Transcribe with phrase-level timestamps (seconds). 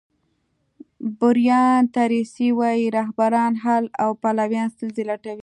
[1.19, 5.39] برایان تریسي وایي رهبران حل او پلویان ستونزې لټوي.